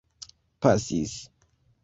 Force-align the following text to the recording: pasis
pasis 0.59 1.13